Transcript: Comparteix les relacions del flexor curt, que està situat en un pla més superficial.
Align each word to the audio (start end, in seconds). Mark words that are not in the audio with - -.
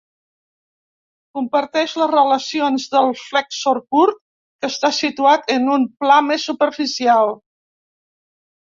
Comparteix 1.37 1.93
les 2.03 2.09
relacions 2.13 2.87
del 2.97 3.11
flexor 3.25 3.81
curt, 3.97 4.19
que 4.63 4.71
està 4.75 4.93
situat 5.03 5.57
en 5.59 5.73
un 5.77 5.89
pla 6.03 6.21
més 6.33 6.49
superficial. 6.53 7.37